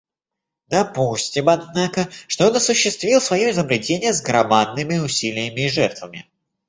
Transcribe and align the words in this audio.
Допустим, 0.67 1.47
однако, 1.47 2.09
что 2.27 2.47
он 2.49 2.55
осуществил 2.55 3.21
свое 3.21 3.51
изобретение 3.51 4.13
с 4.13 4.23
громадными 4.23 4.97
усилиями 4.97 5.65
и 5.65 5.69
жертвами. 5.69 6.27